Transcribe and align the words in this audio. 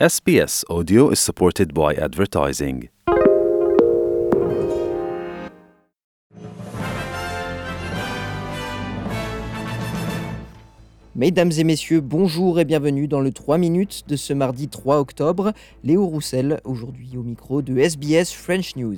SBS 0.00 0.64
Audio 0.68 1.12
is 1.12 1.20
supported 1.20 1.72
by 1.72 1.94
advertising. 1.96 2.88
Mesdames 11.14 11.52
et 11.52 11.62
messieurs, 11.62 12.00
bonjour 12.00 12.58
et 12.58 12.64
bienvenue 12.64 13.06
dans 13.06 13.20
le 13.20 13.30
3 13.30 13.56
minutes 13.56 14.02
de 14.08 14.16
ce 14.16 14.32
mardi 14.32 14.66
3 14.66 14.98
octobre. 14.98 15.52
Léo 15.84 16.04
Roussel, 16.04 16.60
aujourd'hui 16.64 17.16
au 17.16 17.22
micro 17.22 17.62
de 17.62 17.78
SBS 17.78 18.32
French 18.32 18.74
News. 18.74 18.96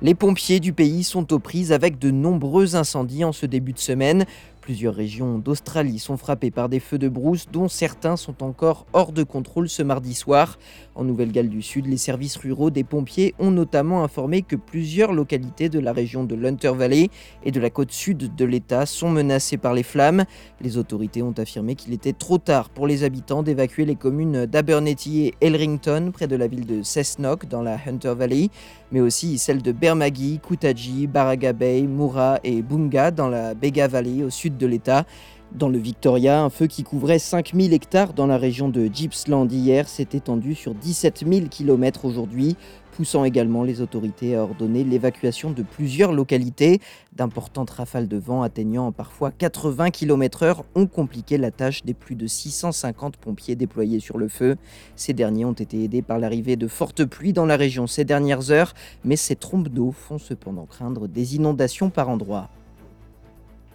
Les 0.00 0.14
pompiers 0.14 0.60
du 0.60 0.72
pays 0.72 1.02
sont 1.02 1.32
aux 1.32 1.40
prises 1.40 1.72
avec 1.72 1.98
de 1.98 2.12
nombreux 2.12 2.76
incendies 2.76 3.24
en 3.24 3.32
ce 3.32 3.46
début 3.46 3.72
de 3.72 3.80
semaine. 3.80 4.26
Plusieurs 4.68 4.94
régions 4.94 5.38
d'Australie 5.38 5.98
sont 5.98 6.18
frappées 6.18 6.50
par 6.50 6.68
des 6.68 6.78
feux 6.78 6.98
de 6.98 7.08
brousse 7.08 7.46
dont 7.50 7.68
certains 7.68 8.18
sont 8.18 8.42
encore 8.42 8.84
hors 8.92 9.12
de 9.12 9.22
contrôle 9.22 9.70
ce 9.70 9.82
mardi 9.82 10.12
soir. 10.12 10.58
En 10.94 11.04
Nouvelle-Galles 11.04 11.48
du 11.48 11.62
Sud, 11.62 11.86
les 11.86 11.96
services 11.96 12.36
ruraux 12.36 12.68
des 12.68 12.84
pompiers 12.84 13.34
ont 13.38 13.50
notamment 13.50 14.04
informé 14.04 14.42
que 14.42 14.56
plusieurs 14.56 15.14
localités 15.14 15.70
de 15.70 15.78
la 15.78 15.94
région 15.94 16.22
de 16.22 16.34
l'Hunter 16.34 16.72
Valley 16.76 17.08
et 17.46 17.50
de 17.50 17.60
la 17.60 17.70
côte 17.70 17.92
sud 17.92 18.34
de 18.36 18.44
l'État 18.44 18.84
sont 18.84 19.08
menacées 19.08 19.56
par 19.56 19.72
les 19.72 19.82
flammes. 19.82 20.24
Les 20.60 20.76
autorités 20.76 21.22
ont 21.22 21.32
affirmé 21.38 21.74
qu'il 21.74 21.94
était 21.94 22.12
trop 22.12 22.36
tard 22.36 22.68
pour 22.68 22.86
les 22.86 23.04
habitants 23.04 23.42
d'évacuer 23.42 23.86
les 23.86 23.96
communes 23.96 24.44
d'Abernethy 24.44 25.28
et 25.28 25.34
Elrington 25.40 26.10
près 26.12 26.26
de 26.26 26.36
la 26.36 26.46
ville 26.46 26.66
de 26.66 26.82
Cessnock 26.82 27.46
dans 27.48 27.62
la 27.62 27.78
Hunter 27.86 28.12
Valley, 28.14 28.50
mais 28.92 29.00
aussi 29.00 29.38
celles 29.38 29.62
de 29.62 29.72
Bermagui, 29.72 30.40
Kutaji, 30.46 31.06
Barraga 31.06 31.54
Bay, 31.54 31.84
Moura 31.84 32.38
et 32.44 32.60
Bunga 32.60 33.10
dans 33.12 33.28
la 33.28 33.54
Bega 33.54 33.88
Valley 33.88 34.22
au 34.22 34.28
sud 34.28 34.57
de 34.58 34.66
l'État. 34.66 35.06
Dans 35.52 35.70
le 35.70 35.78
Victoria, 35.78 36.42
un 36.42 36.50
feu 36.50 36.66
qui 36.66 36.82
couvrait 36.82 37.18
5000 37.18 37.72
hectares 37.72 38.12
dans 38.12 38.26
la 38.26 38.36
région 38.36 38.68
de 38.68 38.84
Gippsland 38.92 39.48
hier 39.50 39.88
s'est 39.88 40.08
étendu 40.12 40.54
sur 40.54 40.74
17 40.74 41.24
000 41.26 41.46
km 41.48 42.04
aujourd'hui, 42.04 42.54
poussant 42.92 43.24
également 43.24 43.62
les 43.62 43.80
autorités 43.80 44.36
à 44.36 44.42
ordonner 44.42 44.84
l'évacuation 44.84 45.50
de 45.50 45.62
plusieurs 45.62 46.12
localités. 46.12 46.80
D'importantes 47.14 47.70
rafales 47.70 48.08
de 48.08 48.18
vent 48.18 48.42
atteignant 48.42 48.92
parfois 48.92 49.30
80 49.30 49.90
km/h 49.90 50.64
ont 50.74 50.86
compliqué 50.86 51.38
la 51.38 51.50
tâche 51.50 51.82
des 51.82 51.94
plus 51.94 52.14
de 52.14 52.26
650 52.26 53.16
pompiers 53.16 53.56
déployés 53.56 54.00
sur 54.00 54.18
le 54.18 54.28
feu. 54.28 54.56
Ces 54.96 55.14
derniers 55.14 55.46
ont 55.46 55.52
été 55.52 55.82
aidés 55.82 56.02
par 56.02 56.18
l'arrivée 56.18 56.56
de 56.56 56.68
fortes 56.68 57.06
pluies 57.06 57.32
dans 57.32 57.46
la 57.46 57.56
région 57.56 57.86
ces 57.86 58.04
dernières 58.04 58.50
heures, 58.50 58.74
mais 59.02 59.16
ces 59.16 59.34
trompes 59.34 59.68
d'eau 59.68 59.92
font 59.92 60.18
cependant 60.18 60.66
craindre 60.66 61.08
des 61.08 61.36
inondations 61.36 61.88
par 61.88 62.10
endroits. 62.10 62.50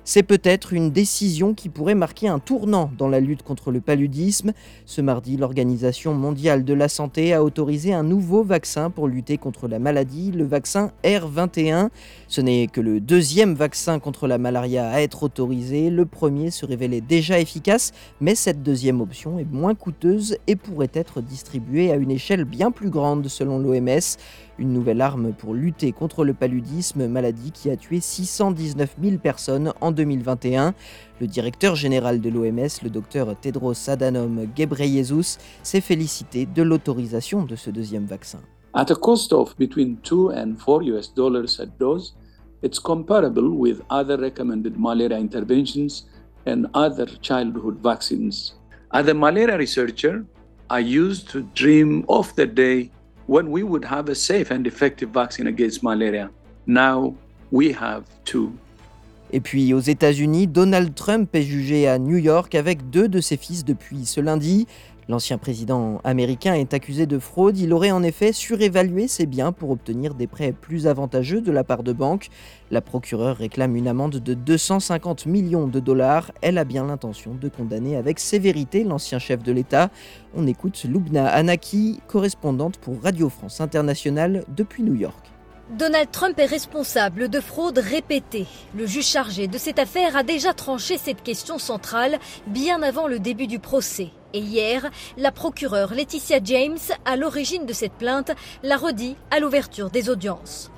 C'est 0.06 0.23
peut-être 0.23 0.73
une 0.73 0.92
décision 0.92 1.54
qui 1.54 1.70
pourrait 1.70 1.96
marquer 1.96 2.28
un 2.28 2.40
tournant 2.40 2.92
dans 2.98 3.08
la 3.08 3.22
lutte 3.22 3.42
contre 3.42 3.72
le 3.72 3.80
paludisme. 3.80 4.52
Ce 4.86 5.00
mardi, 5.00 5.38
l'Organisation 5.38 6.14
mondiale 6.14 6.66
de 6.66 6.73
la 6.73 6.90
santé 6.90 7.34
a 7.34 7.42
autorisé 7.42 7.94
un 7.94 8.04
nouveau 8.04 8.44
vaccin 8.44 8.90
pour 8.90 9.08
lutter 9.08 9.38
contre 9.38 9.70
la 9.70 9.80
maladie, 9.80 10.32
le 10.32 10.44
vaccin 10.44 10.92
R21. 11.06 11.88
Ce 12.28 12.42
n'est 12.42 12.68
que 12.68 12.82
le 12.82 13.00
deuxième 13.00 13.54
vaccin 13.54 14.00
contre 14.00 14.28
la 14.28 14.38
malaria 14.38 14.90
à 14.90 15.00
être 15.00 15.23
autorisé. 15.23 15.90
Le 15.90 16.06
premier 16.06 16.52
se 16.52 16.66
révélait 16.66 17.00
déjà 17.00 17.40
efficace, 17.40 17.94
mais 18.20 18.36
cette 18.36 18.62
deuxième 18.62 19.00
option 19.00 19.40
est 19.40 19.50
moins 19.50 19.73
coûteuse 19.73 20.36
et 20.48 20.58
pourrait 20.58 20.92
être 20.94 21.22
distribuée 21.22 21.94
à 21.94 21.95
une 21.95 22.12
échelle 22.12 22.44
bien 22.44 22.72
plus 22.72 22.90
grande 22.90 23.30
selon 23.30 23.58
l'OMS. 23.58 24.17
Une 24.60 24.72
nouvelle 24.72 25.02
arme 25.02 25.34
pour 25.34 25.56
lutter 25.56 25.92
contre 25.94 26.23
le 26.23 26.36
paludisme, 26.36 27.08
maladie 27.08 27.52
qui 27.52 27.72
a 27.72 27.76
tué 27.76 28.00
619 28.00 28.98
000 29.02 29.17
personnes 29.17 29.73
en 29.82 29.92
2021. 29.94 30.73
Le 31.22 31.27
directeur 31.27 31.75
général 31.75 32.19
de 32.19 32.30
l'OMS, 32.30 32.83
le 32.83 32.89
docteur 32.89 33.36
Tedros 33.39 33.89
Adhanom 33.89 34.45
Ghebreyesus, 34.55 35.38
s'est 35.63 35.81
félicité 35.81 36.45
de 36.45 36.61
l'autorisation 36.61 37.45
de 37.45 37.55
ce 37.55 37.69
deuxième 37.69 38.05
vaccin. 38.05 38.41
At 38.75 38.89
a 38.89 38.95
cost 38.95 39.31
of 39.31 39.55
between 39.58 39.97
2 40.03 40.31
and 40.31 40.55
4 40.58 40.83
US 40.83 41.14
dollars 41.14 41.59
a 41.59 41.66
dose, 41.66 42.16
it's 42.64 42.80
comparable 42.80 43.49
with 43.49 43.82
other 43.89 44.17
recommended 44.17 44.77
malaria 44.77 45.20
interventions 45.20 46.05
and 46.45 46.65
other 46.73 47.08
childhood 47.21 47.77
vaccines. 47.83 48.55
As 48.92 49.08
a 49.08 49.14
malaria 49.14 49.58
researcher, 49.58 50.26
I 50.70 50.80
used 50.80 51.30
to 51.30 51.43
dream 51.53 52.03
of 52.09 52.36
the 52.36 52.48
day 52.48 52.89
when 53.27 53.52
we 53.52 53.64
would 53.64 53.86
have 53.86 54.09
a 54.09 54.15
safe 54.15 54.52
and 54.52 54.65
effective 54.65 55.09
vaccine 55.09 55.48
against 55.48 55.83
malaria. 55.83 56.30
Now 56.65 57.15
we 57.52 57.71
have 57.73 58.05
two. 58.26 58.58
Et 59.36 59.42
puis 59.42 59.73
aux 59.73 59.80
États-Unis, 59.80 60.45
Donald 60.45 60.94
Trump 60.94 61.27
est 61.33 61.42
jugé 61.42 61.88
à 61.88 61.98
New 61.98 62.17
York 62.17 62.54
avec 62.54 62.92
deux 62.92 63.08
de 63.08 63.20
ses 63.20 63.36
fils 63.36 63.66
depuis 63.66 64.05
ce 64.05 64.21
lundi. 64.21 64.67
L'ancien 65.10 65.39
président 65.39 65.99
américain 66.04 66.54
est 66.54 66.76
accusé 66.76 67.08
de 67.08 67.17
fraude. 67.17 67.58
Il 67.58 67.73
aurait 67.73 67.89
en 67.89 68.04
effet 68.04 68.32
surévalué 68.32 69.08
ses 69.08 69.26
biens 69.26 69.52
pour 69.52 69.71
obtenir 69.71 70.14
des 70.14 70.27
prêts 70.27 70.52
plus 70.52 70.86
avantageux 70.86 71.42
de 71.42 71.52
la 71.52 71.64
part 71.64 71.82
de 71.82 71.94
banques. 71.94 72.30
La 72.70 72.82
procureure 72.82 73.38
réclame 73.38 73.76
une 73.76 73.88
amende 73.88 74.17
de 74.17 74.36
250 74.36 75.26
millions 75.26 75.67
de 75.67 75.80
dollars. 75.80 76.32
Elle 76.42 76.60
a 76.60 76.64
bien 76.64 76.86
l'intention 76.86 77.33
de 77.33 77.50
condamner 77.50 77.95
avec 77.95 78.20
sévérité 78.20 78.83
l'ancien 78.83 79.17
chef 79.17 79.42
de 79.42 79.52
l'État. 79.52 79.89
On 80.36 80.45
écoute 80.45 80.83
Lubna 80.83 81.27
Anaki, 81.27 82.02
correspondante 82.08 82.77
pour 82.77 83.02
Radio 83.02 83.30
France 83.30 83.61
Internationale 83.61 84.45
depuis 84.55 84.83
New 84.83 84.95
York. 84.95 85.33
Donald 85.70 86.12
Trump 86.12 86.38
est 86.40 86.46
responsable 86.46 87.30
de 87.30 87.40
fraudes 87.40 87.78
répétées. 87.78 88.48
Le 88.76 88.86
juge 88.86 89.08
chargé 89.08 89.48
de 89.48 89.58
cette 89.58 89.80
affaire 89.80 90.18
a 90.18 90.24
déjà 90.24 90.54
tranché 90.54 90.98
cette 90.98 91.24
question 91.24 91.58
centrale 91.58 92.20
bien 92.48 92.82
avant 92.84 93.08
le 93.08 93.18
début 93.20 93.48
du 93.48 93.60
procès. 93.60 94.10
Et 94.34 94.40
hier, 94.40 94.90
la 95.18 95.32
procureure 95.32 95.94
Laetitia 95.94 96.40
James, 96.44 96.80
à 97.06 97.16
l'origine 97.16 97.66
de 97.66 97.74
cette 97.74 97.94
plainte, 97.94 98.32
l'a 98.62 98.78
redit 98.78 99.16
à 99.32 99.40
l'ouverture 99.40 99.90
des 99.90 100.10
audiences. 100.10 100.70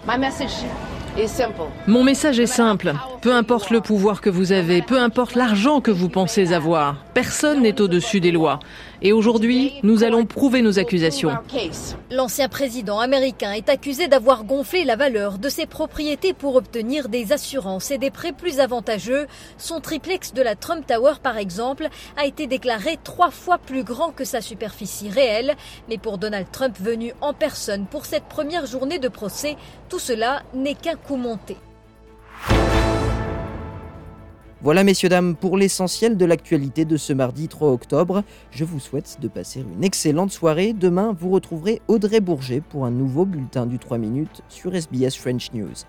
Mon 1.87 2.03
message 2.03 2.39
est 2.41 2.45
simple. 2.45 2.93
Peu 3.21 3.33
importe 3.33 3.69
le 3.69 3.79
pouvoir 3.79 4.19
que 4.19 4.29
vous 4.29 4.51
avez, 4.51 4.81
peu 4.81 4.99
importe 4.99 5.35
l'argent 5.35 5.79
que 5.79 5.91
vous 5.91 6.09
pensez 6.09 6.51
avoir, 6.51 6.97
personne 7.13 7.61
n'est 7.61 7.79
au-dessus 7.79 8.19
des 8.19 8.31
lois. 8.31 8.59
Et 9.01 9.13
aujourd'hui, 9.13 9.73
nous 9.83 10.03
allons 10.03 10.25
prouver 10.25 10.61
nos 10.61 10.77
accusations. 10.79 11.31
L'ancien 12.11 12.49
président 12.49 12.99
américain 12.99 13.51
est 13.51 13.69
accusé 13.69 14.07
d'avoir 14.07 14.43
gonflé 14.43 14.83
la 14.83 14.95
valeur 14.95 15.37
de 15.37 15.49
ses 15.49 15.65
propriétés 15.65 16.33
pour 16.33 16.55
obtenir 16.55 17.07
des 17.07 17.31
assurances 17.31 17.91
et 17.91 17.97
des 17.97 18.11
prêts 18.11 18.31
plus 18.31 18.59
avantageux. 18.59 19.27
Son 19.57 19.79
triplex 19.79 20.33
de 20.33 20.41
la 20.41 20.55
Trump 20.55 20.85
Tower, 20.85 21.13
par 21.21 21.37
exemple, 21.37 21.87
a 22.17 22.25
été 22.25 22.47
déclaré 22.47 22.97
trois 23.03 23.31
fois 23.31 23.57
plus 23.57 23.83
grand 23.83 24.11
que 24.11 24.25
sa 24.25 24.41
superficie 24.41 25.09
réelle. 25.09 25.55
Mais 25.89 25.97
pour 25.97 26.17
Donald 26.17 26.47
Trump 26.51 26.75
venu 26.79 27.13
en 27.21 27.33
personne 27.33 27.85
pour 27.85 28.05
cette 28.05 28.25
première 28.25 28.65
journée 28.65 28.99
de 28.99 29.07
procès, 29.07 29.55
tout 29.89 29.99
cela 29.99 30.43
n'est 30.53 30.75
qu'un 30.75 30.95
Voilà 34.61 34.83
messieurs 34.83 35.09
dames 35.09 35.35
pour 35.35 35.57
l'essentiel 35.57 36.17
de 36.17 36.25
l'actualité 36.25 36.85
de 36.85 36.97
ce 36.97 37.13
mardi 37.13 37.47
3 37.47 37.69
octobre. 37.69 38.23
Je 38.49 38.65
vous 38.65 38.79
souhaite 38.79 39.17
de 39.21 39.27
passer 39.27 39.61
une 39.61 39.83
excellente 39.83 40.31
soirée. 40.31 40.73
Demain, 40.73 41.15
vous 41.19 41.29
retrouverez 41.29 41.83
Audrey 41.87 42.19
Bourget 42.19 42.61
pour 42.61 42.85
un 42.85 42.91
nouveau 42.91 43.25
bulletin 43.25 43.67
du 43.67 43.77
3 43.77 43.99
minutes 43.99 44.41
sur 44.49 44.73
SBS 44.73 45.15
French 45.15 45.51
News. 45.53 45.85